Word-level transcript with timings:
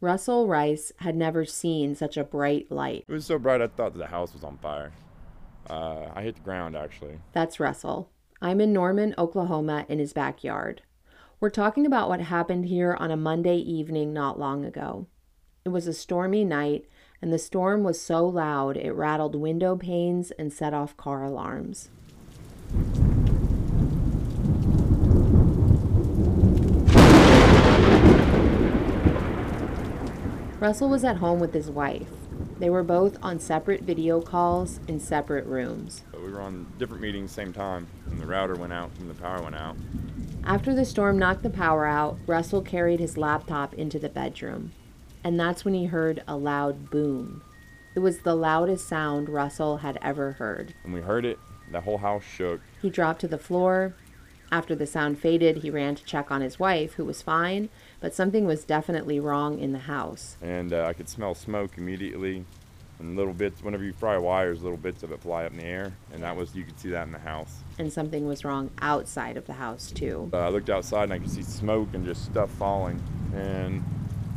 Russell 0.00 0.46
Rice 0.48 0.92
had 0.98 1.14
never 1.14 1.44
seen 1.44 1.94
such 1.94 2.16
a 2.16 2.24
bright 2.24 2.70
light. 2.70 3.04
It 3.06 3.12
was 3.12 3.26
so 3.26 3.38
bright 3.38 3.60
I 3.60 3.66
thought 3.66 3.96
the 3.96 4.06
house 4.06 4.32
was 4.32 4.44
on 4.44 4.56
fire. 4.58 4.92
Uh, 5.68 6.06
I 6.14 6.22
hit 6.22 6.36
the 6.36 6.40
ground 6.40 6.74
actually. 6.74 7.18
That's 7.32 7.60
Russell. 7.60 8.10
I'm 8.40 8.62
in 8.62 8.72
Norman, 8.72 9.14
Oklahoma, 9.18 9.84
in 9.88 9.98
his 9.98 10.14
backyard. 10.14 10.82
We're 11.38 11.50
talking 11.50 11.84
about 11.84 12.08
what 12.08 12.20
happened 12.20 12.66
here 12.66 12.96
on 12.98 13.10
a 13.10 13.16
Monday 13.16 13.56
evening 13.56 14.14
not 14.14 14.38
long 14.38 14.64
ago. 14.64 15.06
It 15.66 15.68
was 15.68 15.86
a 15.86 15.92
stormy 15.92 16.44
night, 16.44 16.86
and 17.20 17.30
the 17.30 17.38
storm 17.38 17.82
was 17.82 18.00
so 18.00 18.26
loud 18.26 18.78
it 18.78 18.92
rattled 18.92 19.34
window 19.34 19.76
panes 19.76 20.30
and 20.32 20.50
set 20.50 20.72
off 20.72 20.96
car 20.96 21.22
alarms. 21.22 21.90
Russell 30.60 30.90
was 30.90 31.04
at 31.04 31.16
home 31.16 31.40
with 31.40 31.54
his 31.54 31.70
wife. 31.70 32.06
They 32.58 32.68
were 32.68 32.82
both 32.82 33.16
on 33.22 33.40
separate 33.40 33.80
video 33.80 34.20
calls 34.20 34.78
in 34.86 35.00
separate 35.00 35.46
rooms. 35.46 36.04
We 36.12 36.30
were 36.30 36.42
on 36.42 36.70
different 36.78 37.00
meetings 37.00 37.32
same 37.32 37.54
time, 37.54 37.86
and 38.10 38.20
the 38.20 38.26
router 38.26 38.54
went 38.54 38.74
out 38.74 38.90
and 38.98 39.08
the 39.08 39.14
power 39.14 39.42
went 39.42 39.54
out. 39.54 39.76
After 40.44 40.74
the 40.74 40.84
storm 40.84 41.18
knocked 41.18 41.42
the 41.42 41.48
power 41.48 41.86
out, 41.86 42.18
Russell 42.26 42.60
carried 42.60 43.00
his 43.00 43.16
laptop 43.16 43.72
into 43.72 43.98
the 43.98 44.10
bedroom. 44.10 44.72
And 45.24 45.40
that's 45.40 45.64
when 45.64 45.72
he 45.72 45.86
heard 45.86 46.22
a 46.28 46.36
loud 46.36 46.90
boom. 46.90 47.42
It 47.94 48.00
was 48.00 48.18
the 48.18 48.34
loudest 48.34 48.86
sound 48.86 49.30
Russell 49.30 49.78
had 49.78 49.98
ever 50.02 50.32
heard. 50.32 50.74
When 50.82 50.92
we 50.92 51.00
heard 51.00 51.24
it, 51.24 51.38
the 51.72 51.80
whole 51.80 51.98
house 51.98 52.22
shook. 52.22 52.60
He 52.82 52.90
dropped 52.90 53.22
to 53.22 53.28
the 53.28 53.38
floor. 53.38 53.94
After 54.52 54.74
the 54.74 54.86
sound 54.86 55.18
faded, 55.18 55.58
he 55.58 55.70
ran 55.70 55.94
to 55.94 56.04
check 56.04 56.30
on 56.30 56.40
his 56.40 56.58
wife, 56.58 56.94
who 56.94 57.04
was 57.04 57.22
fine, 57.22 57.68
but 58.00 58.14
something 58.14 58.46
was 58.46 58.64
definitely 58.64 59.20
wrong 59.20 59.58
in 59.60 59.72
the 59.72 59.80
house. 59.80 60.36
And 60.42 60.72
uh, 60.72 60.86
I 60.86 60.92
could 60.92 61.08
smell 61.08 61.34
smoke 61.34 61.72
immediately. 61.76 62.44
And 62.98 63.16
little 63.16 63.32
bits, 63.32 63.62
whenever 63.62 63.82
you 63.82 63.94
fry 63.94 64.18
wires, 64.18 64.62
little 64.62 64.76
bits 64.76 65.02
of 65.02 65.10
it 65.12 65.20
fly 65.20 65.44
up 65.44 65.52
in 65.52 65.58
the 65.58 65.64
air. 65.64 65.92
And 66.12 66.22
that 66.22 66.36
was, 66.36 66.54
you 66.54 66.64
could 66.64 66.78
see 66.78 66.90
that 66.90 67.06
in 67.06 67.12
the 67.12 67.18
house. 67.18 67.58
And 67.78 67.90
something 67.90 68.26
was 68.26 68.44
wrong 68.44 68.70
outside 68.82 69.38
of 69.38 69.46
the 69.46 69.54
house, 69.54 69.90
too. 69.90 70.28
Uh, 70.34 70.38
I 70.38 70.48
looked 70.50 70.68
outside 70.68 71.04
and 71.04 71.12
I 71.14 71.18
could 71.18 71.30
see 71.30 71.42
smoke 71.42 71.88
and 71.94 72.04
just 72.04 72.26
stuff 72.26 72.50
falling. 72.50 73.02
And 73.34 73.82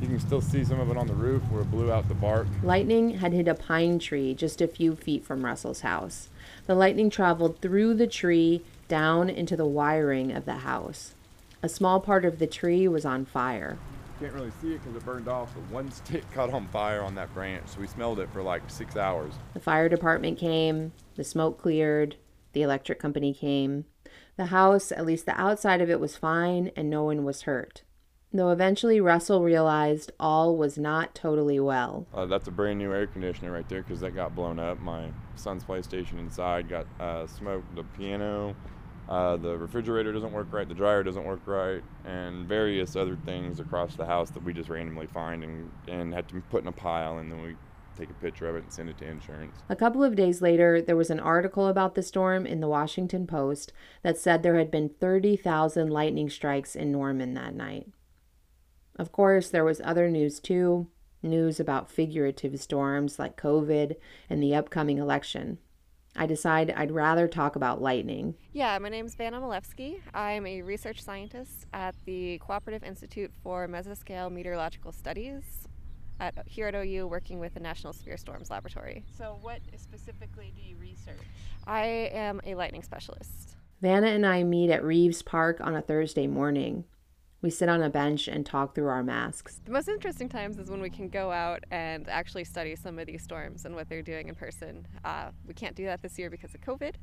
you 0.00 0.08
can 0.08 0.18
still 0.18 0.40
see 0.40 0.64
some 0.64 0.80
of 0.80 0.90
it 0.90 0.96
on 0.96 1.06
the 1.06 1.14
roof 1.14 1.42
where 1.50 1.62
it 1.62 1.70
blew 1.70 1.92
out 1.92 2.08
the 2.08 2.14
bark. 2.14 2.48
Lightning 2.62 3.18
had 3.18 3.32
hit 3.32 3.46
a 3.46 3.54
pine 3.54 3.98
tree 3.98 4.34
just 4.34 4.60
a 4.60 4.66
few 4.66 4.96
feet 4.96 5.24
from 5.24 5.44
Russell's 5.44 5.82
house. 5.82 6.28
The 6.66 6.74
lightning 6.74 7.10
traveled 7.10 7.60
through 7.60 7.94
the 7.94 8.06
tree 8.06 8.62
down 8.88 9.30
into 9.30 9.56
the 9.56 9.66
wiring 9.66 10.32
of 10.32 10.44
the 10.44 10.58
house. 10.58 11.14
A 11.62 11.68
small 11.68 12.00
part 12.00 12.24
of 12.24 12.38
the 12.38 12.46
tree 12.46 12.88
was 12.88 13.04
on 13.04 13.24
fire. 13.24 13.78
Can't 14.20 14.32
really 14.32 14.50
see 14.60 14.74
it 14.74 14.82
because 14.82 14.96
it 14.96 15.04
burned 15.04 15.28
off, 15.28 15.54
but 15.54 15.62
one 15.72 15.90
stick 15.92 16.28
caught 16.32 16.52
on 16.52 16.66
fire 16.68 17.02
on 17.02 17.14
that 17.14 17.32
branch, 17.34 17.68
so 17.68 17.80
we 17.80 17.86
smelled 17.86 18.18
it 18.18 18.28
for 18.32 18.42
like 18.42 18.62
six 18.68 18.96
hours. 18.96 19.34
The 19.54 19.60
fire 19.60 19.88
department 19.88 20.38
came, 20.38 20.92
the 21.16 21.24
smoke 21.24 21.60
cleared, 21.60 22.16
the 22.52 22.62
electric 22.62 22.98
company 22.98 23.32
came. 23.32 23.84
The 24.36 24.46
house, 24.46 24.90
at 24.92 25.06
least 25.06 25.26
the 25.26 25.40
outside 25.40 25.80
of 25.80 25.90
it, 25.90 26.00
was 26.00 26.16
fine 26.16 26.70
and 26.76 26.88
no 26.88 27.04
one 27.04 27.24
was 27.24 27.42
hurt. 27.42 27.82
Though 28.32 28.50
eventually 28.50 29.00
Russell 29.00 29.42
realized 29.42 30.12
all 30.20 30.56
was 30.56 30.76
not 30.76 31.14
totally 31.14 31.58
well. 31.58 32.06
Uh, 32.12 32.26
that's 32.26 32.46
a 32.46 32.50
brand 32.50 32.78
new 32.78 32.92
air 32.92 33.06
conditioner 33.06 33.50
right 33.50 33.68
there 33.68 33.82
because 33.82 34.00
that 34.00 34.14
got 34.14 34.34
blown 34.34 34.58
up. 34.58 34.78
My 34.80 35.10
son's 35.34 35.64
PlayStation 35.64 36.18
inside 36.18 36.68
got 36.68 36.86
uh, 37.00 37.26
smoked, 37.26 37.74
the 37.74 37.84
piano, 37.84 38.54
uh, 39.08 39.36
the 39.36 39.56
refrigerator 39.56 40.12
doesn't 40.12 40.32
work 40.32 40.52
right, 40.52 40.68
the 40.68 40.74
dryer 40.74 41.02
doesn't 41.02 41.24
work 41.24 41.40
right, 41.46 41.82
and 42.04 42.46
various 42.46 42.94
other 42.96 43.16
things 43.24 43.60
across 43.60 43.96
the 43.96 44.04
house 44.04 44.30
that 44.30 44.42
we 44.42 44.52
just 44.52 44.68
randomly 44.68 45.06
find 45.06 45.42
and, 45.42 45.70
and 45.88 46.12
had 46.12 46.28
to 46.28 46.40
put 46.50 46.62
in 46.62 46.68
a 46.68 46.72
pile, 46.72 47.18
and 47.18 47.32
then 47.32 47.42
we 47.42 47.56
take 47.96 48.10
a 48.10 48.14
picture 48.14 48.48
of 48.48 48.54
it 48.54 48.62
and 48.62 48.72
send 48.72 48.88
it 48.88 48.98
to 48.98 49.06
insurance. 49.06 49.56
A 49.68 49.76
couple 49.76 50.04
of 50.04 50.14
days 50.14 50.40
later, 50.40 50.80
there 50.80 50.96
was 50.96 51.10
an 51.10 51.20
article 51.20 51.66
about 51.66 51.94
the 51.94 52.02
storm 52.02 52.46
in 52.46 52.60
the 52.60 52.68
Washington 52.68 53.26
Post 53.26 53.72
that 54.02 54.18
said 54.18 54.42
there 54.42 54.58
had 54.58 54.70
been 54.70 54.88
30,000 54.88 55.90
lightning 55.90 56.30
strikes 56.30 56.76
in 56.76 56.92
Norman 56.92 57.34
that 57.34 57.54
night. 57.54 57.88
Of 58.96 59.10
course, 59.10 59.48
there 59.50 59.64
was 59.64 59.80
other 59.82 60.10
news 60.10 60.38
too 60.38 60.88
news 61.22 61.58
about 61.58 61.90
figurative 61.90 62.60
storms 62.60 63.18
like 63.18 63.40
COVID 63.40 63.96
and 64.30 64.42
the 64.42 64.54
upcoming 64.54 64.98
election. 64.98 65.58
I 66.16 66.26
decide 66.26 66.72
I'd 66.76 66.90
rather 66.90 67.28
talk 67.28 67.56
about 67.56 67.80
lightning. 67.80 68.34
Yeah, 68.52 68.78
my 68.78 68.88
name 68.88 69.06
is 69.06 69.14
Vanna 69.14 69.40
Chmielewski. 69.40 70.00
I'm 70.14 70.46
a 70.46 70.62
research 70.62 71.02
scientist 71.02 71.66
at 71.72 71.94
the 72.06 72.38
Cooperative 72.38 72.82
Institute 72.82 73.32
for 73.42 73.68
Mesoscale 73.68 74.30
Meteorological 74.32 74.92
Studies 74.92 75.68
at, 76.20 76.34
here 76.46 76.66
at 76.66 76.74
OU 76.74 77.06
working 77.06 77.38
with 77.38 77.54
the 77.54 77.60
National 77.60 77.92
Severe 77.92 78.16
Storms 78.16 78.50
Laboratory. 78.50 79.04
So, 79.16 79.38
what 79.42 79.60
specifically 79.76 80.52
do 80.56 80.62
you 80.62 80.76
research? 80.76 81.16
I 81.66 82.10
am 82.12 82.40
a 82.44 82.54
lightning 82.54 82.82
specialist. 82.82 83.56
Vanna 83.80 84.08
and 84.08 84.26
I 84.26 84.42
meet 84.42 84.70
at 84.70 84.82
Reeves 84.82 85.22
Park 85.22 85.60
on 85.60 85.76
a 85.76 85.82
Thursday 85.82 86.26
morning. 86.26 86.84
We 87.40 87.50
sit 87.50 87.68
on 87.68 87.82
a 87.82 87.88
bench 87.88 88.26
and 88.26 88.44
talk 88.44 88.74
through 88.74 88.88
our 88.88 89.04
masks. 89.04 89.60
The 89.64 89.70
most 89.70 89.88
interesting 89.88 90.28
times 90.28 90.58
is 90.58 90.70
when 90.70 90.80
we 90.80 90.90
can 90.90 91.08
go 91.08 91.30
out 91.30 91.62
and 91.70 92.08
actually 92.08 92.44
study 92.44 92.74
some 92.74 92.98
of 92.98 93.06
these 93.06 93.22
storms 93.22 93.64
and 93.64 93.76
what 93.76 93.88
they're 93.88 94.02
doing 94.02 94.28
in 94.28 94.34
person. 94.34 94.86
Uh, 95.04 95.30
we 95.46 95.54
can't 95.54 95.76
do 95.76 95.84
that 95.84 96.02
this 96.02 96.18
year 96.18 96.30
because 96.30 96.52
of 96.54 96.60
COVID. 96.62 96.94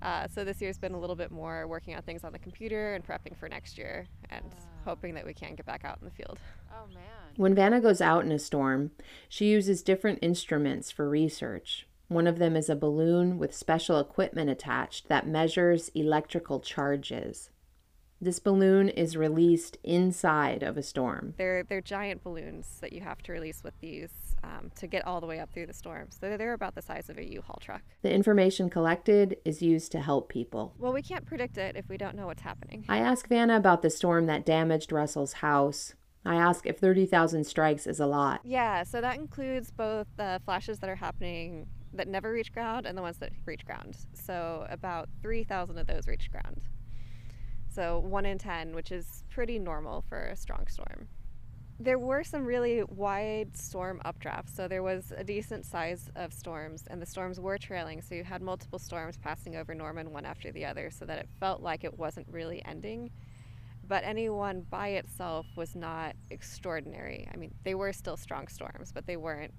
Uh, 0.00 0.28
so 0.28 0.44
this 0.44 0.60
year's 0.60 0.78
been 0.78 0.92
a 0.92 0.98
little 0.98 1.16
bit 1.16 1.30
more 1.30 1.66
working 1.66 1.94
on 1.94 2.02
things 2.02 2.24
on 2.24 2.32
the 2.32 2.38
computer 2.38 2.94
and 2.94 3.04
prepping 3.06 3.36
for 3.36 3.48
next 3.48 3.76
year 3.76 4.06
and 4.30 4.44
uh. 4.44 4.84
hoping 4.84 5.14
that 5.14 5.26
we 5.26 5.34
can 5.34 5.54
get 5.54 5.66
back 5.66 5.84
out 5.84 5.98
in 6.00 6.06
the 6.06 6.10
field. 6.10 6.38
Oh 6.72 6.86
man. 6.94 7.02
When 7.36 7.54
Vanna 7.54 7.80
goes 7.80 8.00
out 8.00 8.24
in 8.24 8.32
a 8.32 8.38
storm, 8.38 8.92
she 9.28 9.46
uses 9.46 9.82
different 9.82 10.18
instruments 10.22 10.90
for 10.90 11.08
research. 11.08 11.86
One 12.08 12.26
of 12.26 12.38
them 12.38 12.56
is 12.56 12.70
a 12.70 12.76
balloon 12.76 13.36
with 13.36 13.54
special 13.54 13.98
equipment 13.98 14.48
attached 14.48 15.08
that 15.08 15.26
measures 15.26 15.90
electrical 15.94 16.60
charges. 16.60 17.50
This 18.20 18.38
balloon 18.38 18.88
is 18.88 19.14
released 19.14 19.76
inside 19.84 20.62
of 20.62 20.78
a 20.78 20.82
storm. 20.82 21.34
They're, 21.36 21.62
they're 21.62 21.82
giant 21.82 22.24
balloons 22.24 22.78
that 22.80 22.94
you 22.94 23.02
have 23.02 23.22
to 23.24 23.32
release 23.32 23.62
with 23.62 23.78
these 23.80 24.10
um, 24.42 24.70
to 24.76 24.86
get 24.86 25.06
all 25.06 25.20
the 25.20 25.26
way 25.26 25.38
up 25.38 25.52
through 25.52 25.66
the 25.66 25.74
storms. 25.74 26.16
They're, 26.18 26.38
they're 26.38 26.54
about 26.54 26.74
the 26.74 26.82
size 26.82 27.10
of 27.10 27.18
a 27.18 27.30
U-Haul 27.30 27.58
truck. 27.60 27.82
The 28.00 28.12
information 28.12 28.70
collected 28.70 29.36
is 29.44 29.60
used 29.60 29.92
to 29.92 30.00
help 30.00 30.30
people. 30.30 30.74
Well, 30.78 30.94
we 30.94 31.02
can't 31.02 31.26
predict 31.26 31.58
it 31.58 31.76
if 31.76 31.90
we 31.90 31.98
don't 31.98 32.16
know 32.16 32.26
what's 32.26 32.42
happening. 32.42 32.86
I 32.88 32.98
ask 32.98 33.28
Vanna 33.28 33.56
about 33.56 33.82
the 33.82 33.90
storm 33.90 34.24
that 34.26 34.46
damaged 34.46 34.92
Russell's 34.92 35.34
house. 35.34 35.94
I 36.24 36.36
ask 36.36 36.66
if 36.66 36.78
30,000 36.78 37.44
strikes 37.44 37.86
is 37.86 38.00
a 38.00 38.06
lot. 38.06 38.40
Yeah, 38.44 38.82
so 38.82 39.02
that 39.02 39.16
includes 39.16 39.70
both 39.70 40.06
the 40.16 40.40
flashes 40.44 40.78
that 40.78 40.88
are 40.88 40.96
happening 40.96 41.66
that 41.92 42.08
never 42.08 42.32
reach 42.32 42.52
ground 42.52 42.86
and 42.86 42.96
the 42.96 43.02
ones 43.02 43.18
that 43.18 43.30
reach 43.44 43.64
ground. 43.64 43.96
So 44.14 44.66
about 44.70 45.08
3,000 45.22 45.78
of 45.78 45.86
those 45.86 46.08
reach 46.08 46.30
ground. 46.30 46.62
So 47.76 47.98
1 47.98 48.24
in 48.24 48.38
10, 48.38 48.74
which 48.74 48.90
is 48.90 49.22
pretty 49.28 49.58
normal 49.58 50.02
for 50.08 50.28
a 50.28 50.34
strong 50.34 50.66
storm. 50.66 51.08
There 51.78 51.98
were 51.98 52.24
some 52.24 52.46
really 52.46 52.82
wide 52.84 53.54
storm 53.54 54.00
updrafts, 54.06 54.56
so 54.56 54.66
there 54.66 54.82
was 54.82 55.12
a 55.14 55.22
decent 55.22 55.66
size 55.66 56.10
of 56.16 56.32
storms, 56.32 56.84
and 56.88 57.02
the 57.02 57.04
storms 57.04 57.38
were 57.38 57.58
trailing. 57.58 58.00
So 58.00 58.14
you 58.14 58.24
had 58.24 58.40
multiple 58.40 58.78
storms 58.78 59.18
passing 59.18 59.56
over 59.56 59.74
Norman 59.74 60.10
one 60.10 60.24
after 60.24 60.50
the 60.50 60.64
other, 60.64 60.90
so 60.90 61.04
that 61.04 61.18
it 61.18 61.28
felt 61.38 61.60
like 61.60 61.84
it 61.84 61.98
wasn't 61.98 62.26
really 62.30 62.64
ending. 62.64 63.10
But 63.86 64.04
any 64.04 64.30
one 64.30 64.62
by 64.70 64.88
itself 64.88 65.44
was 65.54 65.76
not 65.76 66.16
extraordinary. 66.30 67.28
I 67.30 67.36
mean, 67.36 67.52
they 67.62 67.74
were 67.74 67.92
still 67.92 68.16
strong 68.16 68.48
storms, 68.48 68.90
but 68.90 69.06
they 69.06 69.18
weren't 69.18 69.52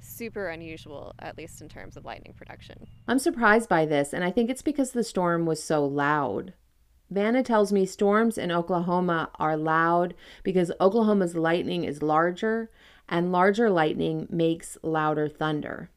super 0.00 0.46
unusual, 0.46 1.12
at 1.18 1.36
least 1.36 1.60
in 1.60 1.68
terms 1.68 1.96
of 1.96 2.04
lightning 2.04 2.34
production. 2.34 2.86
I'm 3.08 3.18
surprised 3.18 3.68
by 3.68 3.84
this, 3.84 4.12
and 4.12 4.22
I 4.22 4.30
think 4.30 4.48
it's 4.48 4.62
because 4.62 4.92
the 4.92 5.02
storm 5.02 5.44
was 5.44 5.60
so 5.60 5.84
loud. 5.84 6.52
Vanna 7.10 7.42
tells 7.42 7.72
me 7.72 7.86
storms 7.86 8.36
in 8.36 8.52
Oklahoma 8.52 9.30
are 9.36 9.56
loud 9.56 10.14
because 10.42 10.70
Oklahoma's 10.80 11.34
lightning 11.34 11.84
is 11.84 12.02
larger, 12.02 12.70
and 13.08 13.32
larger 13.32 13.70
lightning 13.70 14.26
makes 14.28 14.76
louder 14.82 15.28
thunder. 15.28 15.90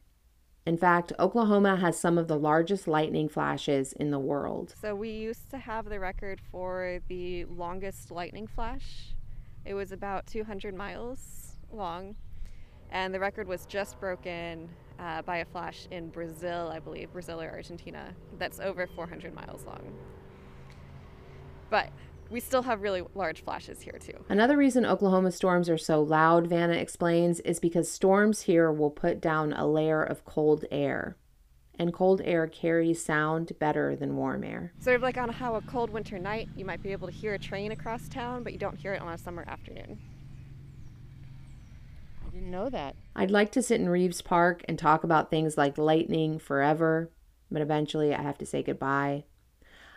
In 0.64 0.78
fact, 0.78 1.12
Oklahoma 1.18 1.76
has 1.76 1.98
some 1.98 2.16
of 2.16 2.28
the 2.28 2.38
largest 2.38 2.86
lightning 2.88 3.28
flashes 3.28 3.92
in 3.92 4.10
the 4.10 4.18
world. 4.18 4.74
So, 4.80 4.94
we 4.94 5.10
used 5.10 5.50
to 5.50 5.58
have 5.58 5.86
the 5.86 6.00
record 6.00 6.40
for 6.50 7.00
the 7.08 7.44
longest 7.46 8.10
lightning 8.10 8.46
flash. 8.46 9.14
It 9.66 9.74
was 9.74 9.92
about 9.92 10.26
200 10.28 10.74
miles 10.74 11.56
long, 11.72 12.14
and 12.90 13.12
the 13.12 13.20
record 13.20 13.48
was 13.48 13.66
just 13.66 14.00
broken 14.00 14.68
uh, 14.98 15.22
by 15.22 15.38
a 15.38 15.44
flash 15.44 15.88
in 15.90 16.08
Brazil, 16.08 16.70
I 16.72 16.78
believe, 16.78 17.12
Brazil 17.12 17.40
or 17.40 17.50
Argentina, 17.50 18.14
that's 18.38 18.60
over 18.60 18.86
400 18.86 19.34
miles 19.34 19.64
long. 19.66 19.92
But 21.72 21.88
we 22.28 22.38
still 22.38 22.60
have 22.64 22.82
really 22.82 23.02
large 23.14 23.42
flashes 23.42 23.80
here 23.80 23.98
too. 23.98 24.22
Another 24.28 24.58
reason 24.58 24.84
Oklahoma 24.84 25.32
storms 25.32 25.70
are 25.70 25.78
so 25.78 26.02
loud, 26.02 26.46
Vanna 26.46 26.74
explains, 26.74 27.40
is 27.40 27.58
because 27.58 27.90
storms 27.90 28.42
here 28.42 28.70
will 28.70 28.90
put 28.90 29.22
down 29.22 29.54
a 29.54 29.66
layer 29.66 30.02
of 30.02 30.26
cold 30.26 30.66
air. 30.70 31.16
And 31.78 31.90
cold 31.90 32.20
air 32.26 32.46
carries 32.46 33.02
sound 33.02 33.58
better 33.58 33.96
than 33.96 34.16
warm 34.16 34.44
air. 34.44 34.74
Sort 34.80 34.96
of 34.96 35.02
like 35.02 35.16
on 35.16 35.30
how 35.30 35.54
a 35.54 35.62
cold 35.62 35.88
winter 35.88 36.18
night, 36.18 36.50
you 36.54 36.66
might 36.66 36.82
be 36.82 36.92
able 36.92 37.08
to 37.08 37.14
hear 37.14 37.32
a 37.32 37.38
train 37.38 37.72
across 37.72 38.06
town, 38.06 38.42
but 38.42 38.52
you 38.52 38.58
don't 38.58 38.76
hear 38.76 38.92
it 38.92 39.00
on 39.00 39.10
a 39.10 39.16
summer 39.16 39.46
afternoon. 39.48 39.98
I 42.26 42.30
didn't 42.30 42.50
know 42.50 42.68
that. 42.68 42.96
I'd 43.16 43.30
like 43.30 43.50
to 43.52 43.62
sit 43.62 43.80
in 43.80 43.88
Reeves 43.88 44.20
Park 44.20 44.62
and 44.68 44.78
talk 44.78 45.04
about 45.04 45.30
things 45.30 45.56
like 45.56 45.78
lightning 45.78 46.38
forever, 46.38 47.10
but 47.50 47.62
eventually 47.62 48.14
I 48.14 48.20
have 48.20 48.36
to 48.38 48.46
say 48.46 48.62
goodbye. 48.62 49.24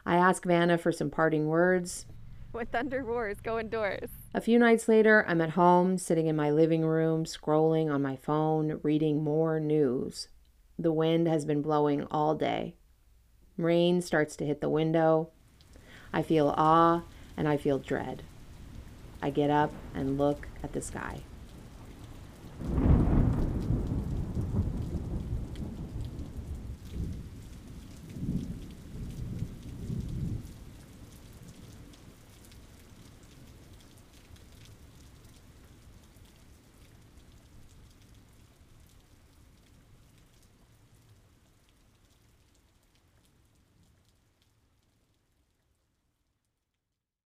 I 0.06 0.18
ask 0.18 0.46
Vanna 0.46 0.78
for 0.78 0.92
some 0.92 1.10
parting 1.10 1.48
words. 1.48 2.06
When 2.52 2.68
thunder 2.68 3.04
roars, 3.04 3.42
go 3.42 3.60
indoors. 3.60 4.10
A 4.34 4.40
few 4.40 4.60
nights 4.60 4.88
later, 4.88 5.26
I'm 5.28 5.42
at 5.42 5.52
home, 5.52 5.98
sitting 5.98 6.28
in 6.28 6.36
my 6.36 6.52
living 6.52 6.86
room, 6.86 7.26
scrolling 7.26 7.92
on 7.92 8.02
my 8.02 8.16
phone, 8.16 8.80
reading 8.84 9.24
more 9.24 9.60
news. 9.60 10.30
The 10.78 10.94
wind 10.94 11.28
has 11.28 11.44
been 11.44 11.62
blowing 11.62 12.06
all 12.12 12.36
day. 12.36 12.76
Rain 13.58 14.02
starts 14.02 14.36
to 14.38 14.46
hit 14.46 14.62
the 14.62 14.70
window. 14.70 15.30
I 16.14 16.22
feel 16.22 16.54
awe 16.56 17.04
and 17.36 17.48
I 17.48 17.58
feel 17.58 17.80
dread. 17.80 18.24
I 19.22 19.32
get 19.32 19.50
up 19.50 19.72
and 19.94 20.18
look 20.18 20.48
at 20.64 20.74
the 20.74 20.82
sky. 20.82 21.24